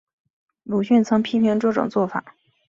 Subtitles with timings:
[0.63, 2.33] 鲁迅曾批评这种做法。